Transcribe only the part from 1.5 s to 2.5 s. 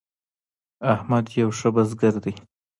ښه بزګر دی.